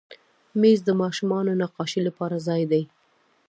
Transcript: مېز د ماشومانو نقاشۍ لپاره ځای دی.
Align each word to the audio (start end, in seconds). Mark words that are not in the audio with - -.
مېز 0.61 0.79
د 0.85 0.89
ماشومانو 1.01 1.51
نقاشۍ 1.61 1.99
لپاره 2.07 2.35
ځای 2.47 2.63
دی. 2.71 2.83